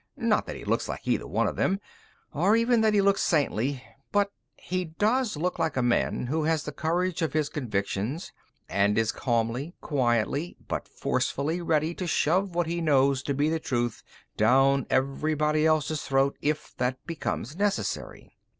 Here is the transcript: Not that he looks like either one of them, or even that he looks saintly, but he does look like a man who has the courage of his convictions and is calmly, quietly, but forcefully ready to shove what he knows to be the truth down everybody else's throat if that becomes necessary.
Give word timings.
Not 0.17 0.47
that 0.47 0.55
he 0.55 0.65
looks 0.65 0.89
like 0.89 1.07
either 1.07 1.27
one 1.27 1.45
of 1.45 1.57
them, 1.57 1.79
or 2.33 2.55
even 2.55 2.81
that 2.81 2.95
he 2.95 3.03
looks 3.03 3.21
saintly, 3.21 3.83
but 4.11 4.31
he 4.57 4.85
does 4.85 5.37
look 5.37 5.59
like 5.59 5.77
a 5.77 5.83
man 5.83 6.25
who 6.25 6.45
has 6.45 6.63
the 6.63 6.71
courage 6.71 7.21
of 7.21 7.33
his 7.33 7.49
convictions 7.49 8.31
and 8.67 8.97
is 8.97 9.11
calmly, 9.11 9.75
quietly, 9.79 10.57
but 10.67 10.87
forcefully 10.87 11.61
ready 11.61 11.93
to 11.93 12.07
shove 12.07 12.55
what 12.55 12.65
he 12.65 12.81
knows 12.81 13.21
to 13.21 13.35
be 13.35 13.47
the 13.47 13.59
truth 13.59 14.01
down 14.37 14.87
everybody 14.89 15.67
else's 15.67 16.01
throat 16.01 16.35
if 16.41 16.75
that 16.77 16.97
becomes 17.05 17.55
necessary. 17.55 18.33